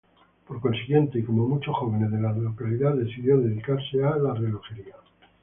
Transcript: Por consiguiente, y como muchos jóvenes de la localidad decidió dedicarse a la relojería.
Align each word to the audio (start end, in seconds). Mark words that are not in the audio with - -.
Por 0.47 0.59
consiguiente, 0.59 1.19
y 1.19 1.23
como 1.23 1.47
muchos 1.47 1.75
jóvenes 1.75 2.09
de 2.11 2.19
la 2.19 2.31
localidad 2.33 2.95
decidió 2.95 3.37
dedicarse 3.37 4.03
a 4.03 4.15
la 4.15 4.33
relojería. 4.33 4.95